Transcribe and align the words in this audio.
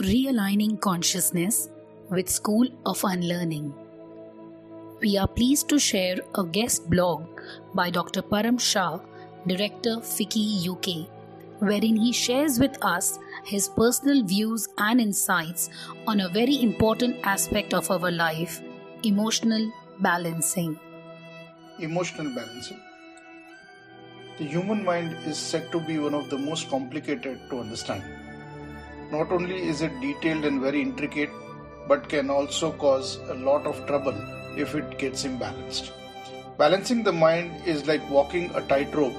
Realigning 0.00 0.80
Consciousness 0.80 1.68
with 2.10 2.28
School 2.28 2.66
of 2.84 3.04
Unlearning. 3.04 3.72
We 5.00 5.16
are 5.16 5.28
pleased 5.28 5.68
to 5.68 5.78
share 5.78 6.16
a 6.34 6.44
guest 6.44 6.90
blog 6.90 7.22
by 7.74 7.90
Dr. 7.90 8.20
Param 8.20 8.58
Shah, 8.58 8.98
Director 9.46 9.98
Fiki 9.98 10.68
UK, 10.68 11.08
wherein 11.60 11.94
he 11.94 12.10
shares 12.10 12.58
with 12.58 12.76
us 12.84 13.20
his 13.44 13.68
personal 13.68 14.24
views 14.24 14.66
and 14.78 15.00
insights 15.00 15.70
on 16.08 16.22
a 16.22 16.28
very 16.28 16.60
important 16.60 17.20
aspect 17.22 17.72
of 17.72 17.88
our 17.92 18.10
life 18.10 18.60
emotional 19.04 19.70
balancing. 20.00 20.76
Emotional 21.78 22.34
balancing. 22.34 22.80
The 24.38 24.44
human 24.44 24.84
mind 24.84 25.16
is 25.24 25.38
said 25.38 25.70
to 25.70 25.78
be 25.78 26.00
one 26.00 26.14
of 26.14 26.30
the 26.30 26.38
most 26.38 26.68
complicated 26.68 27.38
to 27.50 27.60
understand. 27.60 28.23
Not 29.10 29.30
only 29.30 29.68
is 29.68 29.82
it 29.82 30.00
detailed 30.00 30.44
and 30.44 30.60
very 30.60 30.80
intricate, 30.80 31.30
but 31.86 32.08
can 32.08 32.30
also 32.30 32.72
cause 32.72 33.18
a 33.28 33.34
lot 33.34 33.66
of 33.66 33.86
trouble 33.86 34.16
if 34.56 34.74
it 34.74 34.98
gets 34.98 35.24
imbalanced. 35.24 35.90
Balancing 36.56 37.02
the 37.02 37.12
mind 37.12 37.66
is 37.66 37.86
like 37.86 38.08
walking 38.10 38.50
a 38.54 38.60
tightrope 38.62 39.14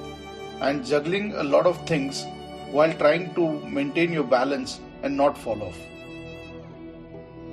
and 0.60 0.84
juggling 0.84 1.34
a 1.34 1.42
lot 1.42 1.66
of 1.66 1.86
things 1.86 2.24
while 2.70 2.92
trying 2.94 3.34
to 3.34 3.60
maintain 3.60 4.12
your 4.12 4.24
balance 4.24 4.80
and 5.02 5.16
not 5.16 5.36
fall 5.36 5.62
off. 5.62 5.78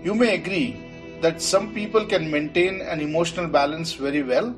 You 0.04 0.16
may 0.16 0.36
agree 0.36 0.78
that 1.22 1.42
some 1.42 1.74
people 1.74 2.06
can 2.06 2.30
maintain 2.30 2.82
an 2.82 3.00
emotional 3.00 3.48
balance 3.48 3.94
very 3.94 4.24
well, 4.24 4.50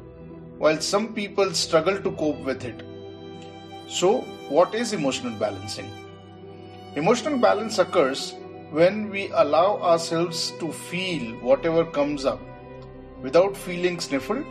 while 0.58 0.80
some 0.80 1.14
people 1.14 1.54
struggle 1.54 2.02
to 2.02 2.12
cope 2.14 2.40
with 2.40 2.64
it. 2.64 2.82
So, 3.88 4.22
what 4.50 4.74
is 4.74 4.94
emotional 4.94 5.38
balancing? 5.38 5.92
Emotional 6.96 7.38
balance 7.38 7.78
occurs 7.78 8.36
when 8.72 9.10
we 9.10 9.30
allow 9.34 9.78
ourselves 9.82 10.52
to 10.60 10.72
feel 10.72 11.34
whatever 11.42 11.84
comes 11.84 12.24
up 12.24 12.40
without 13.22 13.58
feeling 13.58 14.00
sniffled 14.00 14.46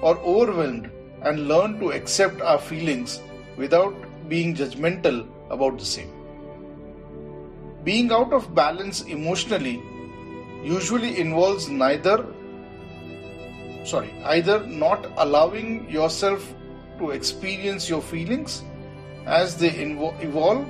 or 0.00 0.16
overwhelmed 0.20 0.90
and 1.20 1.48
learn 1.48 1.78
to 1.78 1.90
accept 1.90 2.40
our 2.40 2.58
feelings 2.58 3.20
without 3.58 3.94
being 4.26 4.54
judgmental 4.54 5.28
about 5.50 5.78
the 5.78 5.84
same. 5.84 6.10
Being 7.84 8.10
out 8.10 8.32
of 8.32 8.54
balance 8.54 9.02
emotionally 9.02 9.82
usually 10.64 11.20
involves 11.20 11.68
neither 11.68 12.24
sorry 13.84 14.10
either 14.24 14.66
not 14.66 15.06
allowing 15.18 15.88
yourself 15.90 16.54
to 16.98 17.10
experience 17.10 17.88
your 17.88 18.00
feelings 18.00 18.62
as 19.26 19.56
they 19.58 19.68
evolve 19.68 20.66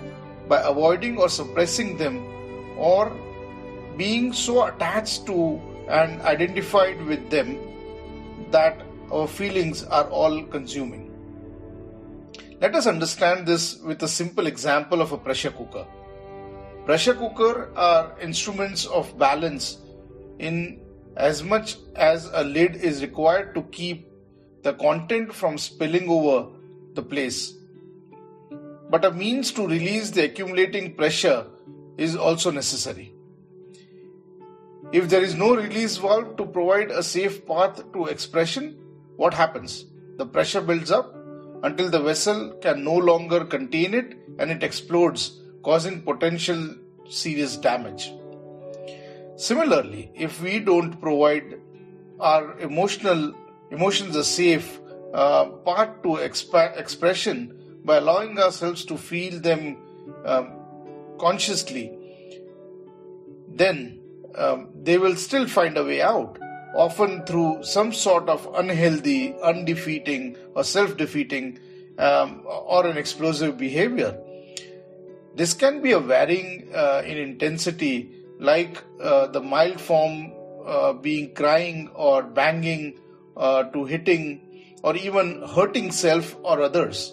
by 0.48 0.60
avoiding 0.62 1.18
or 1.18 1.28
suppressing 1.28 1.96
them 1.96 2.24
or 2.76 3.12
being 3.96 4.32
so 4.32 4.66
attached 4.66 5.26
to 5.26 5.60
and 5.88 6.20
identified 6.22 7.00
with 7.06 7.30
them 7.30 7.58
that 8.50 8.82
our 9.12 9.26
feelings 9.26 9.84
are 9.84 10.08
all 10.10 10.42
consuming 10.44 11.06
let 12.58 12.74
us 12.74 12.86
understand 12.86 13.46
this 13.46 13.78
with 13.80 14.02
a 14.02 14.08
simple 14.08 14.46
example 14.46 15.02
of 15.02 15.12
a 15.12 15.18
pressure 15.18 15.50
cooker. 15.50 15.86
Pressure 16.86 17.12
cooker 17.12 17.70
are 17.76 18.18
instruments 18.18 18.86
of 18.86 19.18
balance 19.18 19.76
in 20.38 20.80
as 21.18 21.42
much 21.42 21.76
as 21.96 22.30
a 22.32 22.42
lid 22.42 22.76
is 22.76 23.02
required 23.02 23.54
to 23.54 23.62
keep 23.64 24.08
the 24.62 24.72
content 24.72 25.34
from 25.34 25.58
spilling 25.58 26.08
over 26.08 26.48
the 26.94 27.02
place. 27.02 27.52
But 28.88 29.04
a 29.04 29.10
means 29.10 29.52
to 29.52 29.66
release 29.66 30.10
the 30.10 30.24
accumulating 30.24 30.94
pressure 30.94 31.46
is 31.96 32.14
also 32.16 32.50
necessary. 32.50 33.12
If 34.92 35.08
there 35.08 35.22
is 35.22 35.34
no 35.34 35.56
release 35.56 35.96
valve 35.96 36.36
to 36.36 36.46
provide 36.46 36.90
a 36.90 37.02
safe 37.02 37.44
path 37.46 37.92
to 37.92 38.06
expression, 38.06 38.78
what 39.16 39.34
happens? 39.34 39.86
The 40.16 40.26
pressure 40.26 40.60
builds 40.60 40.90
up 40.92 41.14
until 41.62 41.90
the 41.90 42.00
vessel 42.00 42.52
can 42.62 42.84
no 42.84 42.94
longer 42.94 43.44
contain 43.44 43.94
it 43.94 44.16
and 44.38 44.50
it 44.50 44.62
explodes, 44.62 45.40
causing 45.62 46.02
potential 46.02 46.76
serious 47.08 47.56
damage. 47.56 48.12
Similarly, 49.36 50.10
if 50.14 50.40
we 50.40 50.60
don't 50.60 51.00
provide 51.00 51.60
our 52.20 52.58
emotional 52.60 53.34
emotions 53.70 54.16
a 54.16 54.24
safe 54.24 54.80
uh, 55.12 55.46
part 55.46 56.02
to 56.04 56.10
exp- 56.28 56.78
expression 56.78 57.52
by 57.86 57.96
allowing 57.96 58.38
ourselves 58.38 58.84
to 58.84 58.98
feel 58.98 59.40
them 59.40 59.76
um, 60.24 60.52
consciously, 61.18 61.96
then 63.48 64.00
um, 64.34 64.68
they 64.82 64.98
will 64.98 65.16
still 65.16 65.46
find 65.46 65.78
a 65.78 65.84
way 65.84 66.02
out 66.02 66.38
often 66.76 67.24
through 67.24 67.62
some 67.62 67.92
sort 67.92 68.28
of 68.28 68.46
unhealthy, 68.54 69.34
undefeating, 69.42 70.36
or 70.54 70.62
self 70.62 70.96
defeating 70.96 71.58
um, 71.98 72.42
or 72.46 72.86
an 72.86 72.98
explosive 72.98 73.56
behavior. 73.56 74.18
This 75.34 75.54
can 75.54 75.82
be 75.82 75.92
a 75.92 76.00
varying 76.00 76.68
uh, 76.74 77.02
in 77.04 77.16
intensity, 77.16 78.10
like 78.38 78.82
uh, 79.00 79.26
the 79.28 79.40
mild 79.40 79.80
form 79.80 80.32
uh, 80.66 80.92
being 80.92 81.34
crying 81.34 81.88
or 81.94 82.22
banging 82.22 82.98
uh, 83.36 83.64
to 83.64 83.84
hitting 83.84 84.42
or 84.82 84.96
even 84.96 85.42
hurting 85.42 85.92
self 85.92 86.36
or 86.42 86.60
others. 86.60 87.12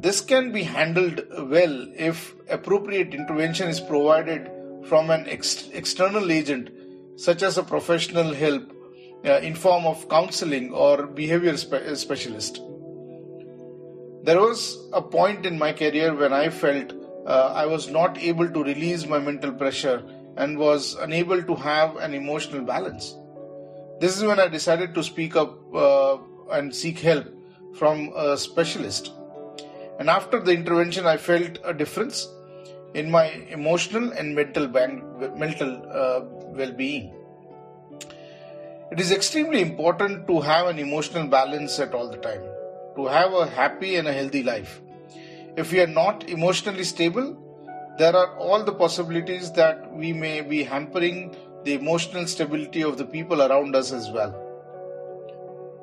This 0.00 0.20
can 0.20 0.52
be 0.52 0.62
handled 0.62 1.22
well 1.50 1.88
if 1.96 2.34
appropriate 2.48 3.14
intervention 3.14 3.68
is 3.68 3.80
provided 3.80 4.50
from 4.88 5.10
an 5.10 5.26
ex- 5.28 5.68
external 5.72 6.30
agent 6.30 6.70
such 7.16 7.42
as 7.42 7.56
a 7.56 7.62
professional 7.62 8.34
help 8.34 8.72
uh, 9.24 9.38
in 9.38 9.54
form 9.54 9.86
of 9.86 10.08
counseling 10.08 10.72
or 10.72 11.06
behavior 11.06 11.56
spe- 11.56 11.94
specialist. 11.94 12.60
There 14.22 14.40
was 14.40 14.88
a 14.92 15.00
point 15.00 15.46
in 15.46 15.58
my 15.58 15.72
career 15.72 16.14
when 16.14 16.32
I 16.32 16.50
felt 16.50 16.92
uh, 17.26 17.52
I 17.54 17.66
was 17.66 17.88
not 17.88 18.18
able 18.18 18.48
to 18.48 18.62
release 18.62 19.06
my 19.06 19.18
mental 19.18 19.52
pressure 19.52 20.02
and 20.36 20.58
was 20.58 20.94
unable 20.94 21.42
to 21.42 21.54
have 21.54 21.96
an 21.96 22.12
emotional 22.12 22.62
balance. 22.62 23.14
This 24.00 24.16
is 24.16 24.24
when 24.24 24.38
I 24.38 24.48
decided 24.48 24.94
to 24.94 25.02
speak 25.02 25.36
up 25.36 25.74
uh, 25.74 26.18
and 26.50 26.74
seek 26.74 26.98
help 26.98 27.26
from 27.74 28.12
a 28.14 28.36
specialist. 28.36 29.10
And 29.98 30.10
after 30.10 30.40
the 30.40 30.52
intervention, 30.52 31.06
I 31.06 31.16
felt 31.16 31.58
a 31.64 31.72
difference 31.72 32.28
in 32.94 33.10
my 33.10 33.26
emotional 33.48 34.12
and 34.12 34.34
mental 34.34 34.68
mental 35.36 35.82
uh, 35.90 36.20
well-being. 36.54 37.14
It 38.92 39.00
is 39.00 39.10
extremely 39.10 39.62
important 39.62 40.26
to 40.28 40.40
have 40.40 40.68
an 40.68 40.78
emotional 40.78 41.26
balance 41.26 41.78
at 41.80 41.92
all 41.94 42.08
the 42.08 42.18
time, 42.18 42.42
to 42.94 43.06
have 43.06 43.32
a 43.32 43.46
happy 43.46 43.96
and 43.96 44.06
a 44.06 44.12
healthy 44.12 44.42
life. 44.42 44.80
If 45.56 45.72
we 45.72 45.80
are 45.80 45.86
not 45.86 46.28
emotionally 46.28 46.84
stable, 46.84 47.36
there 47.98 48.14
are 48.14 48.36
all 48.36 48.62
the 48.62 48.72
possibilities 48.72 49.50
that 49.52 49.92
we 49.92 50.12
may 50.12 50.42
be 50.42 50.62
hampering 50.62 51.34
the 51.64 51.74
emotional 51.74 52.26
stability 52.26 52.82
of 52.82 52.96
the 52.98 53.04
people 53.04 53.42
around 53.42 53.74
us 53.74 53.90
as 53.90 54.10
well. 54.10 54.34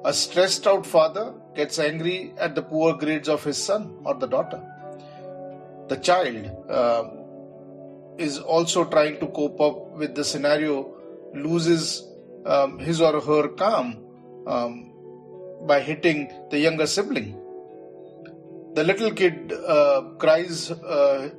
A 0.06 0.14
stressed 0.14 0.68
out 0.68 0.86
father 0.86 1.34
gets 1.56 1.80
angry 1.80 2.34
at 2.38 2.56
the 2.56 2.62
poor 2.62 2.94
grades 2.96 3.30
of 3.30 3.44
his 3.44 3.58
son 3.58 3.98
or 4.06 4.16
the 4.16 4.28
daughter 4.28 4.62
the 5.90 5.98
child 5.98 6.50
uh, 6.70 7.04
is 8.18 8.40
also 8.40 8.86
trying 8.86 9.20
to 9.20 9.28
cope 9.28 9.60
up 9.60 9.92
with 9.92 10.16
the 10.16 10.24
scenario, 10.24 10.96
loses 11.34 12.04
um, 12.46 12.80
his 12.80 13.02
or 13.02 13.20
her 13.20 13.48
calm 13.50 13.98
um, 14.48 14.92
by 15.68 15.80
hitting 15.82 16.32
the 16.52 16.60
younger 16.60 16.88
sibling. 16.88 17.40
The 18.76 18.84
little 18.84 19.12
kid 19.12 19.54
uh, 19.54 20.02
cries 20.18 20.72
uh, 20.72 21.30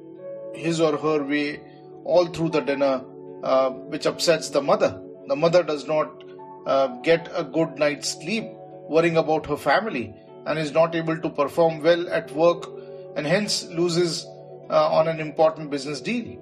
his 0.54 0.80
or 0.80 0.96
her 0.96 1.24
way 1.24 1.60
all 2.04 2.26
through 2.26 2.50
the 2.50 2.60
dinner, 2.60 3.04
uh, 3.42 3.70
which 3.70 4.06
upsets 4.06 4.50
the 4.50 4.62
mother. 4.62 5.00
The 5.26 5.36
mother 5.36 5.62
does 5.62 5.86
not 5.86 6.22
uh, 6.66 6.88
get 7.02 7.28
a 7.34 7.44
good 7.44 7.78
night's 7.78 8.10
sleep, 8.10 8.44
worrying 8.88 9.16
about 9.16 9.46
her 9.46 9.56
family, 9.56 10.14
and 10.46 10.58
is 10.58 10.72
not 10.72 10.94
able 10.94 11.18
to 11.18 11.30
perform 11.30 11.82
well 11.82 12.08
at 12.08 12.30
work, 12.32 12.68
and 13.16 13.26
hence 13.26 13.66
loses 13.66 14.26
uh, 14.70 14.90
on 14.90 15.08
an 15.08 15.20
important 15.20 15.70
business 15.70 16.00
deal. 16.00 16.38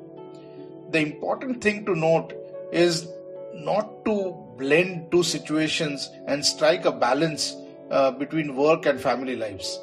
The 0.90 1.00
important 1.00 1.62
thing 1.62 1.84
to 1.86 1.94
note 1.94 2.34
is 2.72 3.08
not 3.54 4.04
to 4.04 4.34
blend 4.56 5.10
two 5.10 5.22
situations 5.22 6.10
and 6.26 6.44
strike 6.44 6.84
a 6.84 6.92
balance 6.92 7.54
uh, 7.90 8.10
between 8.10 8.56
work 8.56 8.86
and 8.86 9.00
family 9.00 9.36
lives. 9.36 9.78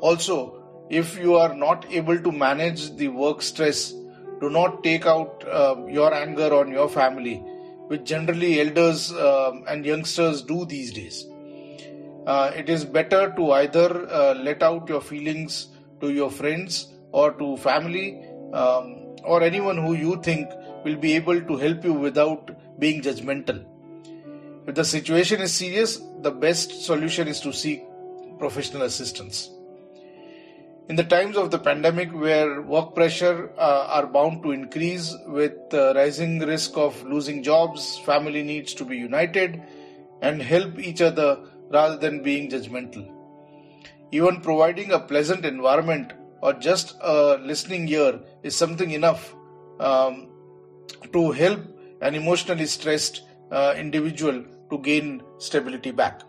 Also, 0.00 0.62
if 0.90 1.16
you 1.16 1.36
are 1.36 1.54
not 1.54 1.86
able 1.90 2.18
to 2.18 2.32
manage 2.32 2.96
the 2.96 3.08
work 3.08 3.42
stress, 3.42 3.92
do 4.40 4.50
not 4.50 4.82
take 4.82 5.06
out 5.06 5.44
uh, 5.48 5.76
your 5.88 6.12
anger 6.12 6.54
on 6.54 6.70
your 6.70 6.88
family, 6.88 7.36
which 7.88 8.04
generally 8.04 8.60
elders 8.60 9.12
um, 9.12 9.64
and 9.68 9.86
youngsters 9.86 10.42
do 10.42 10.66
these 10.66 10.92
days. 10.92 11.26
Uh, 12.26 12.50
it 12.56 12.70
is 12.70 12.84
better 12.84 13.32
to 13.36 13.52
either 13.52 14.08
uh, 14.10 14.34
let 14.34 14.62
out 14.62 14.88
your 14.88 15.00
feelings 15.00 15.68
to 16.00 16.10
your 16.10 16.30
friends 16.30 16.88
or 17.12 17.32
to 17.32 17.56
family 17.58 18.24
um, 18.54 19.14
or 19.24 19.42
anyone 19.42 19.76
who 19.76 19.94
you 19.94 20.20
think 20.22 20.48
will 20.84 20.96
be 20.96 21.12
able 21.14 21.40
to 21.40 21.56
help 21.56 21.84
you 21.84 21.92
without 21.92 22.50
being 22.78 23.02
judgmental. 23.02 23.64
If 24.66 24.74
the 24.74 24.84
situation 24.84 25.42
is 25.42 25.52
serious, 25.52 26.00
the 26.22 26.30
best 26.30 26.84
solution 26.84 27.28
is 27.28 27.40
to 27.40 27.52
seek 27.52 27.84
professional 28.38 28.82
assistance. 28.82 29.50
In 30.88 30.96
the 30.96 31.04
times 31.04 31.36
of 31.36 31.50
the 31.50 31.58
pandemic, 31.58 32.12
where 32.12 32.60
work 32.60 32.94
pressure 32.94 33.50
uh, 33.56 33.86
are 33.88 34.06
bound 34.06 34.42
to 34.42 34.50
increase 34.52 35.14
with 35.26 35.54
rising 35.72 36.40
risk 36.40 36.76
of 36.76 37.02
losing 37.04 37.42
jobs, 37.42 37.98
family 38.00 38.42
needs 38.42 38.74
to 38.74 38.84
be 38.84 38.96
united 38.96 39.62
and 40.20 40.42
help 40.42 40.78
each 40.78 41.00
other 41.00 41.38
rather 41.70 41.96
than 41.96 42.22
being 42.22 42.50
judgmental. 42.50 43.10
Even 44.12 44.40
providing 44.40 44.92
a 44.92 44.98
pleasant 44.98 45.44
environment 45.44 46.12
or 46.42 46.52
just 46.52 46.96
a 47.00 47.38
listening 47.38 47.88
ear 47.88 48.20
is 48.42 48.54
something 48.54 48.90
enough 48.90 49.34
um, 49.80 50.28
to 51.12 51.32
help 51.32 51.60
an 52.00 52.14
emotionally 52.14 52.66
stressed 52.66 53.22
uh, 53.50 53.74
individual 53.76 54.44
to 54.70 54.78
gain 54.78 55.22
stability 55.38 55.90
back. 55.90 56.22